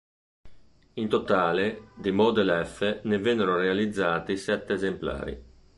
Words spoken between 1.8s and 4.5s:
di Model F ne vennero realizzati